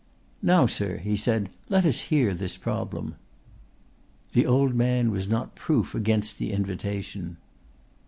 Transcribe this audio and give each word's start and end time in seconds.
"Now, 0.41 0.65
sir," 0.65 0.97
he 0.97 1.15
said, 1.15 1.49
"let 1.69 1.85
us 1.85 1.99
hear 2.09 2.33
this 2.33 2.57
problem." 2.57 3.17
The 4.33 4.47
old 4.47 4.73
man 4.73 5.11
was 5.11 5.29
not 5.29 5.53
proof 5.53 5.93
against 5.93 6.39
the 6.39 6.51
invitation. 6.51 7.37